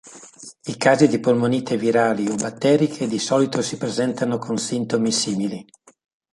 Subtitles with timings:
[0.65, 5.63] I casi di polmonite virali o batteriche di solito si presentano con sintomi simili.